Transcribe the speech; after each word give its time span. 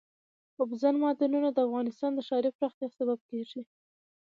اوبزین 0.59 0.95
معدنونه 1.03 1.49
د 1.51 1.57
افغانستان 1.67 2.11
د 2.15 2.19
ښاري 2.27 2.49
پراختیا 2.57 2.87
سبب 2.97 3.19
کېږي. 3.29 3.61